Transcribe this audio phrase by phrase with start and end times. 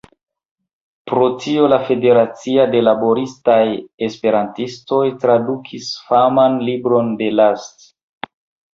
[1.11, 3.59] Pro tio la Federacio de Laboristaj
[4.09, 7.91] Esperantistoj tradukis faman libron de Last.